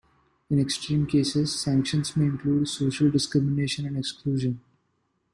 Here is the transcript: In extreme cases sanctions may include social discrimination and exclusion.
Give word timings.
In 0.49 0.59
extreme 0.59 1.05
cases 1.05 1.59
sanctions 1.61 2.15
may 2.17 2.25
include 2.25 2.67
social 2.67 3.11
discrimination 3.11 3.85
and 3.85 3.95
exclusion. 3.97 4.59